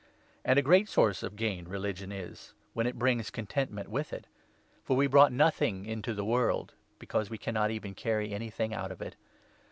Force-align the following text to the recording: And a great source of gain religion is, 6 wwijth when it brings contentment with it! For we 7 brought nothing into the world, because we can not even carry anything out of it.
And 0.43 0.57
a 0.57 0.63
great 0.63 0.89
source 0.89 1.21
of 1.21 1.35
gain 1.35 1.67
religion 1.67 2.11
is, 2.11 2.39
6 2.39 2.53
wwijth 2.53 2.53
when 2.73 2.87
it 2.87 2.97
brings 2.97 3.29
contentment 3.29 3.87
with 3.87 4.11
it! 4.13 4.25
For 4.83 4.97
we 4.97 5.05
7 5.05 5.11
brought 5.11 5.31
nothing 5.31 5.85
into 5.85 6.15
the 6.15 6.25
world, 6.25 6.73
because 6.97 7.29
we 7.29 7.37
can 7.37 7.53
not 7.53 7.69
even 7.69 7.93
carry 7.93 8.33
anything 8.33 8.73
out 8.73 8.91
of 8.91 8.99
it. 9.03 9.15